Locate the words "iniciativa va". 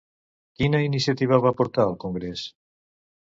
0.85-1.53